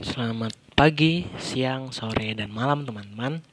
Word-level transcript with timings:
Selamat 0.00 0.56
pagi, 0.72 1.28
siang, 1.36 1.92
sore, 1.92 2.32
dan 2.32 2.48
malam 2.48 2.88
teman-teman. 2.88 3.44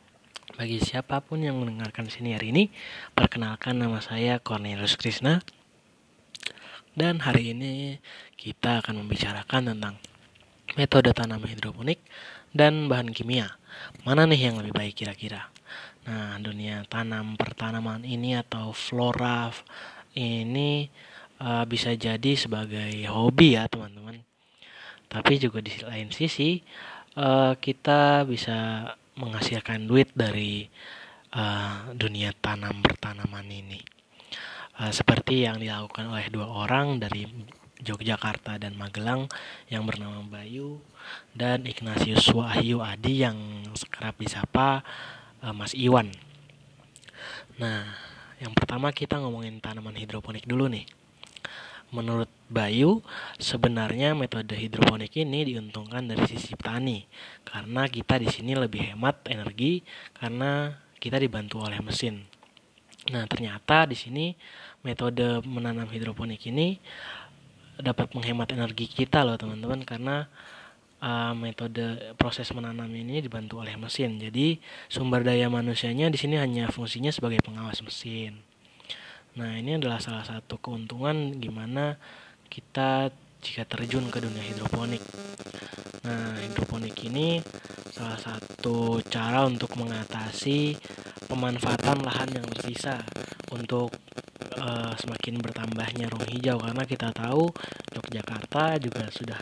Bagi 0.55 0.79
siapa 0.79 1.19
pun 1.19 1.43
yang 1.43 1.59
mendengarkan 1.59 2.07
sini 2.07 2.39
hari 2.39 2.55
ini, 2.55 2.71
perkenalkan 3.11 3.75
nama 3.75 3.99
saya 3.99 4.39
Cornelius 4.39 4.95
Krishna. 4.95 5.43
Dan 6.95 7.19
hari 7.19 7.51
ini 7.51 7.99
kita 8.39 8.79
akan 8.79 9.03
membicarakan 9.03 9.75
tentang 9.75 9.99
metode 10.79 11.11
tanam 11.11 11.43
hidroponik 11.43 11.99
dan 12.55 12.87
bahan 12.87 13.11
kimia. 13.11 13.59
Mana 14.07 14.23
nih 14.23 14.47
yang 14.47 14.63
lebih 14.63 14.71
baik 14.71 15.03
kira-kira? 15.03 15.51
Nah, 16.07 16.39
dunia 16.39 16.87
tanam 16.87 17.35
pertanaman 17.35 18.07
ini 18.07 18.39
atau 18.39 18.71
flora 18.71 19.51
ini 20.15 20.87
uh, 21.43 21.67
bisa 21.67 21.91
jadi 21.91 22.39
sebagai 22.39 23.03
hobi 23.11 23.59
ya 23.59 23.67
teman-teman 23.67 24.06
tapi 25.07 25.39
juga 25.39 25.63
di 25.63 25.71
lain 25.83 26.11
sisi 26.11 26.59
uh, 27.15 27.55
kita 27.57 28.27
bisa 28.27 28.91
menghasilkan 29.17 29.87
duit 29.87 30.11
dari 30.13 30.67
uh, 31.33 31.91
dunia 31.95 32.35
tanam 32.37 32.83
pertanaman 32.83 33.47
ini 33.49 33.79
uh, 34.79 34.93
seperti 34.93 35.47
yang 35.47 35.57
dilakukan 35.57 36.11
oleh 36.11 36.27
dua 36.29 36.47
orang 36.47 37.01
dari 37.01 37.25
Yogyakarta 37.77 38.57
dan 38.57 38.73
Magelang 38.73 39.29
yang 39.69 39.85
bernama 39.85 40.25
Bayu 40.25 40.81
dan 41.37 41.63
Ignatius 41.69 42.25
Wahyu 42.33 42.81
Adi 42.81 43.21
yang 43.21 43.37
sekerap 43.77 44.17
disapa 44.17 44.81
uh, 45.45 45.53
Mas 45.53 45.77
Iwan. 45.77 46.09
Nah, 47.61 47.85
yang 48.41 48.53
pertama 48.57 48.89
kita 48.93 49.21
ngomongin 49.21 49.61
tanaman 49.61 49.93
hidroponik 49.93 50.45
dulu 50.49 50.69
nih. 50.69 50.89
Menurut 51.87 52.27
Bayu, 52.51 52.99
sebenarnya 53.39 54.11
metode 54.11 54.55
hidroponik 54.55 55.15
ini 55.19 55.47
diuntungkan 55.47 56.03
dari 56.07 56.23
sisi 56.27 56.55
petani 56.55 57.07
karena 57.47 57.87
kita 57.87 58.19
di 58.19 58.27
sini 58.27 58.55
lebih 58.55 58.95
hemat 58.95 59.23
energi 59.27 59.83
karena 60.15 60.75
kita 60.99 61.19
dibantu 61.19 61.63
oleh 61.63 61.79
mesin. 61.79 62.27
Nah, 63.07 63.23
ternyata 63.23 63.87
di 63.87 63.95
sini 63.95 64.35
metode 64.83 65.39
menanam 65.47 65.87
hidroponik 65.87 66.43
ini 66.51 66.75
dapat 67.79 68.11
menghemat 68.11 68.51
energi 68.51 68.89
kita 68.89 69.23
loh 69.23 69.39
teman-teman 69.39 69.85
karena 69.87 70.27
uh, 70.99 71.33
metode 71.37 72.15
proses 72.17 72.49
menanam 72.51 72.89
ini 72.91 73.23
dibantu 73.23 73.63
oleh 73.63 73.79
mesin. 73.79 74.17
Jadi 74.19 74.59
sumber 74.91 75.23
daya 75.23 75.47
manusianya 75.47 76.11
di 76.11 76.17
sini 76.19 76.35
hanya 76.35 76.67
fungsinya 76.67 77.13
sebagai 77.13 77.39
pengawas 77.39 77.79
mesin. 77.79 78.43
Nah, 79.37 79.53
ini 79.53 79.77
adalah 79.77 80.01
salah 80.01 80.25
satu 80.25 80.57
keuntungan 80.57 81.37
gimana 81.37 81.93
kita 82.49 83.13
jika 83.37 83.69
terjun 83.69 84.09
ke 84.09 84.17
dunia 84.17 84.41
hidroponik. 84.41 85.03
Nah, 86.01 86.41
hidroponik 86.41 86.97
ini 87.05 87.37
salah 87.93 88.17
satu 88.17 88.97
cara 89.05 89.45
untuk 89.45 89.77
mengatasi 89.77 90.73
pemanfaatan 91.29 92.01
lahan 92.01 92.29
yang 92.33 92.47
tersisa 92.49 92.97
untuk 93.53 93.93
uh, 94.57 94.93
semakin 94.97 95.37
bertambahnya 95.37 96.09
ruang 96.09 96.29
hijau 96.33 96.57
karena 96.57 96.83
kita 96.89 97.13
tahu 97.13 97.53
Yogyakarta 97.93 98.81
juga 98.81 99.05
sudah 99.13 99.37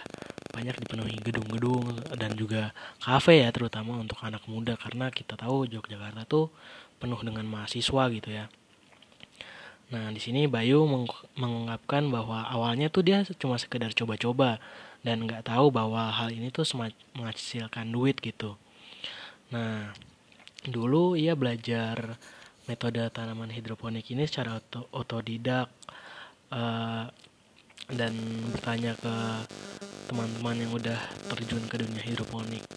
banyak 0.51 0.75
dipenuhi 0.75 1.19
gedung-gedung 1.19 2.03
dan 2.15 2.35
juga 2.35 2.71
kafe 2.99 3.43
ya 3.43 3.51
terutama 3.51 3.99
untuk 3.99 4.19
anak 4.23 4.43
muda 4.47 4.75
karena 4.75 5.07
kita 5.07 5.39
tahu 5.39 5.67
Yogyakarta 5.71 6.27
tuh 6.27 6.51
penuh 6.99 7.19
dengan 7.23 7.47
mahasiswa 7.47 8.03
gitu 8.11 8.29
ya. 8.31 8.51
Nah, 9.95 10.11
di 10.11 10.19
sini 10.19 10.43
Bayu 10.43 10.83
meng 10.83 11.07
mengungkapkan 11.39 12.11
bahwa 12.11 12.43
awalnya 12.51 12.91
tuh 12.91 12.99
dia 12.99 13.23
cuma 13.39 13.55
sekedar 13.55 13.95
coba-coba 13.95 14.59
dan 15.07 15.23
nggak 15.23 15.47
tahu 15.47 15.71
bahwa 15.71 16.11
hal 16.11 16.35
ini 16.35 16.51
tuh 16.51 16.67
menghasilkan 17.15 17.95
duit 17.95 18.19
gitu. 18.19 18.59
Nah, 19.55 19.95
dulu 20.67 21.15
ia 21.15 21.31
belajar 21.31 22.19
metode 22.67 23.07
tanaman 23.07 23.47
hidroponik 23.55 24.03
ini 24.11 24.27
secara 24.27 24.59
auto 24.59 24.91
otodidak 24.91 25.71
uh, 26.51 27.07
dan 27.87 28.13
bertanya 28.51 28.99
ke 28.99 29.15
teman-teman 30.11 30.59
yang 30.59 30.71
udah 30.75 30.99
terjun 31.31 31.63
ke 31.71 31.79
dunia 31.79 32.03
hidroponik. 32.03 32.67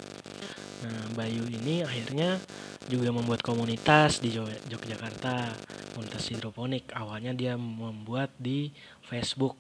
Nah, 0.87 1.19
Bayu 1.19 1.43
ini 1.51 1.83
akhirnya 1.83 2.39
juga 2.87 3.11
membuat 3.11 3.43
komunitas 3.43 4.23
di 4.23 4.39
Yogyakarta 4.71 5.51
komunitas 5.99 6.31
hidroponik. 6.31 6.95
Awalnya 6.95 7.35
dia 7.35 7.59
membuat 7.59 8.31
di 8.39 8.71
Facebook 9.03 9.59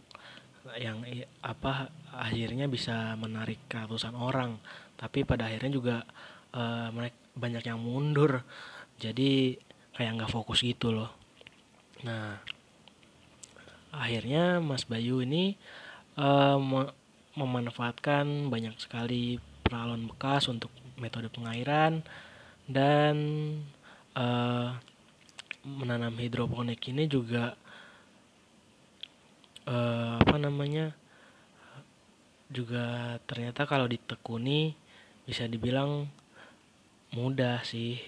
yang 0.78 1.03
apa 1.43 1.91
akhirnya 2.15 2.71
bisa 2.71 3.19
menarik 3.19 3.59
ratusan 3.66 4.15
orang. 4.15 4.54
Tapi 4.94 5.26
pada 5.26 5.50
akhirnya 5.50 5.75
juga 5.75 5.97
uh, 6.54 6.94
banyak 7.34 7.66
yang 7.66 7.82
mundur. 7.82 8.47
Jadi 9.03 9.59
kayak 9.99 10.22
nggak 10.22 10.31
fokus 10.31 10.62
gitu 10.62 10.94
loh. 10.94 11.10
Nah 12.06 12.38
akhirnya 13.91 14.62
Mas 14.62 14.87
Bayu 14.87 15.19
ini 15.19 15.59
uh, 16.15 16.55
memanfaatkan 17.34 18.47
banyak 18.47 18.78
sekali 18.78 19.43
peralon 19.66 20.06
bekas 20.06 20.47
untuk 20.47 20.70
metode 21.03 21.34
pengairan 21.34 22.06
dan 22.70 23.19
uh, 24.15 24.78
menanam 25.68 26.16
hidroponik 26.16 26.80
ini 26.88 27.04
juga 27.04 27.52
uh, 29.68 30.16
apa 30.16 30.36
namanya 30.40 30.96
juga 32.48 33.16
ternyata 33.28 33.68
kalau 33.68 33.84
ditekuni 33.84 34.72
bisa 35.28 35.44
dibilang 35.44 36.08
mudah 37.12 37.60
sih 37.60 38.00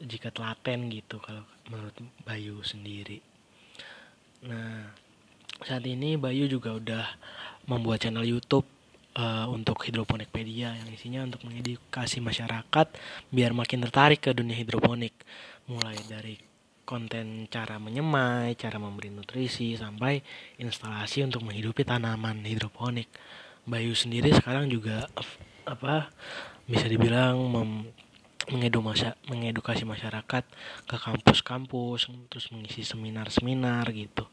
jika 0.00 0.32
telaten 0.32 0.88
gitu 0.88 1.20
kalau 1.20 1.44
menurut 1.68 1.94
Bayu 2.24 2.64
sendiri. 2.64 3.20
Nah 4.48 4.88
saat 5.62 5.84
ini 5.84 6.16
Bayu 6.16 6.48
juga 6.48 6.74
udah 6.74 7.04
membuat 7.68 8.02
channel 8.02 8.26
YouTube 8.26 8.66
uh, 9.14 9.46
untuk 9.52 9.78
hidroponikpedia 9.84 10.74
yang 10.74 10.88
isinya 10.90 11.22
untuk 11.22 11.46
mengedukasi 11.46 12.18
masyarakat 12.18 12.86
biar 13.30 13.52
makin 13.54 13.84
tertarik 13.86 14.24
ke 14.24 14.34
dunia 14.34 14.56
hidroponik 14.58 15.14
mulai 15.70 15.94
dari 16.10 16.51
konten 16.92 17.48
cara 17.48 17.80
menyemai, 17.80 18.52
cara 18.60 18.76
memberi 18.76 19.08
nutrisi, 19.08 19.72
sampai 19.80 20.20
instalasi 20.60 21.24
untuk 21.24 21.40
menghidupi 21.40 21.88
tanaman 21.88 22.44
hidroponik. 22.44 23.08
Bayu 23.64 23.96
sendiri 23.96 24.28
sekarang 24.36 24.68
juga 24.68 25.08
apa 25.64 26.12
bisa 26.68 26.84
dibilang 26.84 27.40
mem, 27.48 27.88
mengedukasi, 29.24 29.88
masyarakat 29.88 30.44
ke 30.84 30.96
kampus-kampus, 31.00 32.12
terus 32.28 32.52
mengisi 32.52 32.84
seminar-seminar 32.84 33.88
gitu. 33.96 34.28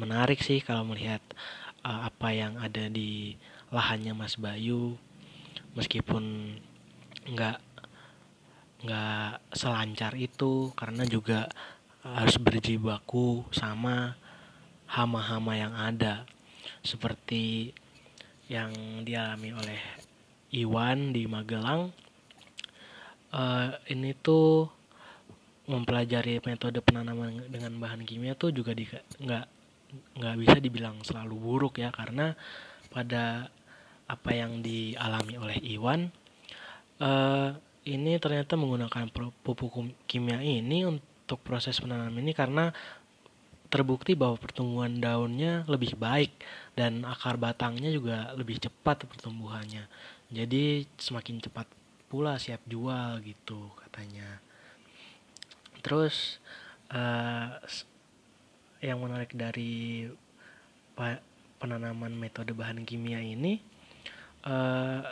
Menarik 0.00 0.40
sih 0.40 0.64
kalau 0.64 0.88
melihat 0.88 1.20
uh, 1.84 2.08
apa 2.08 2.32
yang 2.32 2.56
ada 2.56 2.88
di 2.88 3.36
lahannya 3.68 4.16
Mas 4.16 4.40
Bayu, 4.40 4.96
meskipun 5.76 6.56
nggak 7.28 7.60
nggak 8.80 9.52
selancar 9.52 10.16
itu 10.16 10.72
karena 10.72 11.04
juga 11.04 11.52
harus 12.00 12.36
berjibaku 12.40 13.44
sama 13.52 14.16
hama-hama 14.88 15.52
yang 15.56 15.74
ada. 15.76 16.24
Seperti 16.80 17.76
yang 18.48 19.04
dialami 19.04 19.52
oleh 19.52 19.80
Iwan 20.50 21.14
di 21.14 21.28
Magelang. 21.28 21.92
Uh, 23.30 23.70
ini 23.86 24.10
tuh 24.18 24.66
mempelajari 25.70 26.42
metode 26.42 26.82
penanaman 26.82 27.46
dengan 27.46 27.78
bahan 27.78 28.02
kimia 28.02 28.34
tuh 28.34 28.50
juga 28.50 28.74
nggak 28.74 29.46
nggak 30.18 30.36
bisa 30.42 30.56
dibilang 30.58 30.98
selalu 31.06 31.36
buruk 31.38 31.78
ya. 31.78 31.94
Karena 31.94 32.34
pada 32.90 33.46
apa 34.10 34.30
yang 34.34 34.58
dialami 34.58 35.38
oleh 35.38 35.58
Iwan 35.62 36.10
uh, 36.98 37.54
ini 37.86 38.18
ternyata 38.18 38.58
menggunakan 38.58 39.06
pupuk 39.46 39.94
kimia 40.10 40.42
ini 40.42 40.82
untuk 41.30 41.46
proses 41.46 41.78
menanam 41.78 42.10
ini 42.18 42.34
karena 42.34 42.74
terbukti 43.70 44.18
bahwa 44.18 44.34
pertumbuhan 44.34 44.98
daunnya 44.98 45.62
lebih 45.70 45.94
baik 45.94 46.34
dan 46.74 47.06
akar 47.06 47.38
batangnya 47.38 47.86
juga 47.94 48.34
lebih 48.34 48.58
cepat 48.58 49.06
pertumbuhannya. 49.06 49.86
Jadi 50.26 50.90
semakin 50.98 51.38
cepat 51.38 51.70
pula 52.10 52.34
siap 52.34 52.66
jual 52.66 53.22
gitu 53.22 53.70
katanya. 53.78 54.42
Terus 55.86 56.42
uh, 56.90 57.62
yang 58.82 58.98
menarik 58.98 59.30
dari 59.30 60.10
penanaman 61.62 62.10
metode 62.10 62.50
bahan 62.58 62.82
kimia 62.82 63.22
ini 63.22 63.62
uh, 64.50 65.06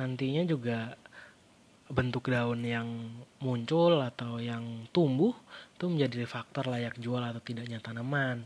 nantinya 0.00 0.48
juga 0.48 0.96
bentuk 1.86 2.34
daun 2.34 2.66
yang 2.66 2.88
muncul 3.38 4.02
atau 4.02 4.42
yang 4.42 4.90
tumbuh 4.90 5.34
itu 5.78 5.86
menjadi 5.86 6.26
faktor 6.26 6.66
layak 6.66 6.98
jual 6.98 7.22
atau 7.22 7.38
tidaknya 7.38 7.78
tanaman. 7.78 8.42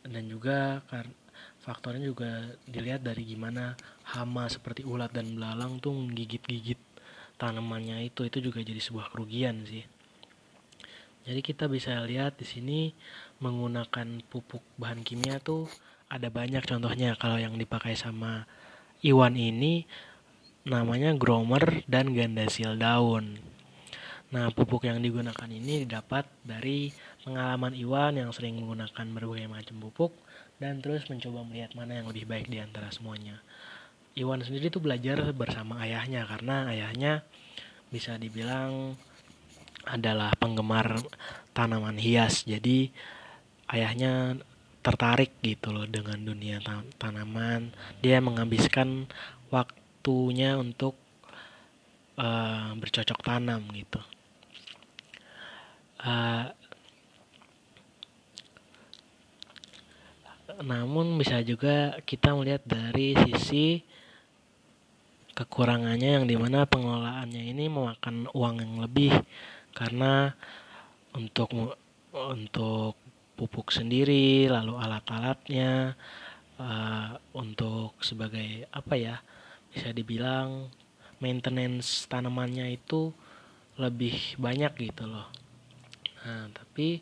Dan 0.00 0.24
juga 0.32 0.80
faktornya 1.60 2.08
juga 2.08 2.56
dilihat 2.64 3.04
dari 3.04 3.28
gimana 3.28 3.76
hama 4.16 4.48
seperti 4.48 4.82
ulat 4.88 5.12
dan 5.12 5.36
belalang 5.36 5.76
tuh 5.78 5.92
menggigit-gigit 5.92 6.80
tanamannya 7.36 8.04
itu 8.08 8.24
itu 8.24 8.40
juga 8.40 8.64
jadi 8.64 8.80
sebuah 8.80 9.12
kerugian 9.12 9.64
sih. 9.68 9.84
Jadi 11.28 11.40
kita 11.44 11.68
bisa 11.68 12.00
lihat 12.08 12.40
di 12.40 12.48
sini 12.48 12.80
menggunakan 13.44 14.24
pupuk 14.32 14.64
bahan 14.80 15.04
kimia 15.04 15.36
tuh 15.36 15.68
ada 16.08 16.32
banyak 16.32 16.64
contohnya. 16.64 17.12
Kalau 17.20 17.36
yang 17.36 17.60
dipakai 17.60 17.92
sama 17.92 18.48
Iwan 19.04 19.36
ini 19.36 19.84
namanya 20.64 21.16
gromer 21.16 21.84
dan 21.88 22.12
gandasil 22.12 22.76
daun. 22.76 23.40
Nah, 24.30 24.46
pupuk 24.54 24.86
yang 24.86 25.02
digunakan 25.02 25.50
ini 25.50 25.82
didapat 25.82 26.22
dari 26.46 26.94
pengalaman 27.26 27.74
Iwan 27.74 28.14
yang 28.14 28.30
sering 28.30 28.62
menggunakan 28.62 29.06
berbagai 29.10 29.50
macam 29.50 29.76
pupuk 29.82 30.14
dan 30.62 30.78
terus 30.78 31.08
mencoba 31.10 31.42
melihat 31.42 31.74
mana 31.74 31.98
yang 31.98 32.06
lebih 32.06 32.30
baik 32.30 32.46
di 32.46 32.62
antara 32.62 32.92
semuanya. 32.94 33.42
Iwan 34.14 34.44
sendiri 34.46 34.70
tuh 34.70 34.82
belajar 34.84 35.18
bersama 35.34 35.82
ayahnya 35.82 36.28
karena 36.30 36.70
ayahnya 36.70 37.26
bisa 37.90 38.14
dibilang 38.20 38.94
adalah 39.88 40.30
penggemar 40.38 41.00
tanaman 41.50 41.98
hias. 41.98 42.46
Jadi 42.46 42.92
ayahnya 43.66 44.38
tertarik 44.84 45.34
gitu 45.42 45.74
loh 45.74 45.90
dengan 45.90 46.22
dunia 46.22 46.62
tanaman. 47.02 47.74
Dia 47.98 48.22
menghabiskan 48.22 49.10
waktunya 50.00 50.56
untuk 50.56 50.96
uh, 52.16 52.72
bercocok 52.72 53.20
tanam 53.20 53.68
gitu. 53.76 54.00
Uh, 56.00 56.48
namun 60.64 61.20
bisa 61.20 61.44
juga 61.44 62.00
kita 62.08 62.32
melihat 62.32 62.64
dari 62.64 63.12
sisi 63.12 63.84
kekurangannya 65.36 66.16
yang 66.16 66.24
di 66.24 66.40
mana 66.40 66.64
pengelolaannya 66.64 67.52
ini 67.52 67.68
memakan 67.68 68.24
uang 68.32 68.56
yang 68.56 68.80
lebih 68.80 69.12
karena 69.76 70.32
untuk 71.12 71.76
untuk 72.16 72.96
pupuk 73.36 73.68
sendiri 73.68 74.48
lalu 74.48 74.80
alat-alatnya 74.80 75.92
uh, 76.56 77.20
untuk 77.36 78.00
sebagai 78.00 78.64
apa 78.72 78.96
ya 78.96 79.20
bisa 79.70 79.94
dibilang 79.94 80.68
maintenance 81.22 82.06
tanamannya 82.10 82.74
itu 82.74 83.14
lebih 83.78 84.36
banyak 84.36 84.72
gitu 84.78 85.06
loh 85.06 85.28
nah 86.20 86.52
tapi 86.52 87.00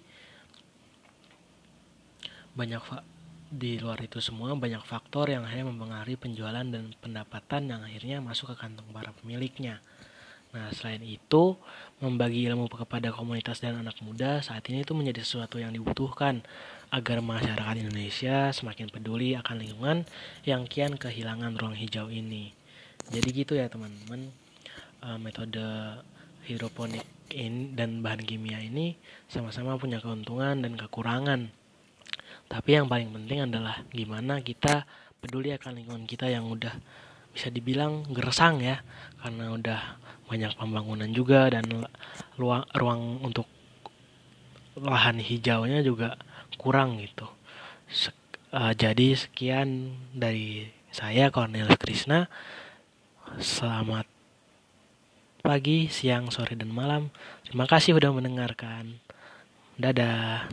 banyak 2.59 2.83
di 3.49 3.81
luar 3.81 3.97
itu 4.05 4.21
semua 4.21 4.53
banyak 4.53 4.85
faktor 4.85 5.33
yang 5.33 5.47
akhirnya 5.47 5.73
mempengaruhi 5.73 6.21
penjualan 6.21 6.67
dan 6.69 6.93
pendapatan 7.01 7.73
yang 7.73 7.81
akhirnya 7.81 8.21
masuk 8.21 8.53
ke 8.53 8.57
kantong 8.61 8.91
para 8.93 9.09
pemiliknya. 9.17 9.81
Nah, 10.49 10.73
selain 10.73 11.01
itu, 11.05 11.57
membagi 12.01 12.45
ilmu 12.49 12.69
kepada 12.73 13.13
komunitas 13.13 13.61
dan 13.61 13.81
anak 13.81 14.01
muda 14.01 14.41
saat 14.41 14.65
ini 14.69 14.85
itu 14.85 14.97
menjadi 14.97 15.21
sesuatu 15.25 15.61
yang 15.61 15.73
dibutuhkan 15.73 16.41
agar 16.89 17.21
masyarakat 17.21 17.85
Indonesia 17.85 18.49
semakin 18.53 18.89
peduli 18.89 19.37
akan 19.37 19.61
lingkungan 19.61 19.99
yang 20.49 20.65
kian 20.65 20.97
kehilangan 20.97 21.57
ruang 21.57 21.77
hijau 21.77 22.09
ini. 22.09 22.58
Jadi 23.09 23.29
gitu 23.33 23.57
ya 23.57 23.67
teman-teman, 23.73 24.29
uh, 25.05 25.17
metode 25.17 25.65
hidroponik 26.45 27.05
ini 27.33 27.77
dan 27.77 28.01
bahan 28.01 28.25
kimia 28.25 28.61
ini 28.65 28.97
sama-sama 29.29 29.77
punya 29.77 30.01
keuntungan 30.01 30.65
dan 30.65 30.77
kekurangan. 30.77 31.53
Tapi 32.49 32.71
yang 32.81 32.89
paling 32.89 33.13
penting 33.13 33.45
adalah 33.45 33.85
gimana 33.93 34.41
kita 34.41 34.89
peduli 35.21 35.53
akan 35.53 35.77
lingkungan 35.77 36.05
kita 36.09 36.33
yang 36.33 36.49
udah 36.49 36.73
bisa 37.33 37.53
dibilang 37.53 38.09
gersang 38.11 38.65
ya 38.65 38.81
karena 39.21 39.53
udah 39.53 39.81
banyak 40.29 40.53
pembangunan 40.57 41.09
juga 41.13 41.53
dan 41.53 41.65
luang 42.41 42.65
ruang 42.73 43.21
untuk 43.25 43.45
lahan 44.81 45.21
hijaunya 45.21 45.85
juga 45.85 46.17
kurang 46.57 47.01
gitu. 47.01 47.29
Sek, 47.89 48.17
uh, 48.53 48.73
jadi 48.73 49.17
sekian 49.17 49.97
dari 50.17 50.69
saya 50.93 51.29
Cornelius 51.29 51.77
Krishna. 51.81 52.29
Selamat 53.37 54.09
pagi, 55.45 55.93
siang, 55.93 56.33
sore 56.33 56.57
dan 56.57 56.73
malam. 56.73 57.13
Terima 57.45 57.69
kasih 57.69 58.01
sudah 58.01 58.09
mendengarkan. 58.17 58.97
Dadah. 59.77 60.49